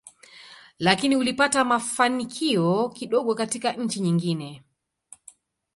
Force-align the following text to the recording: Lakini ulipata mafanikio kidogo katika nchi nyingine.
Lakini 0.79 1.15
ulipata 1.15 1.65
mafanikio 1.65 2.89
kidogo 2.89 3.35
katika 3.35 3.73
nchi 3.73 3.99
nyingine. 3.99 4.63